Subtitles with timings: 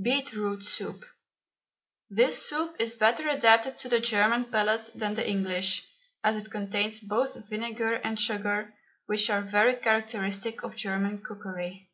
[0.00, 1.04] BEETROOT SOUP.
[2.08, 5.86] This soup is better adapted to the German palate than the English,
[6.24, 8.72] as it contains both vinegar and sugar,
[9.04, 11.90] which are very characteristic of German cookery.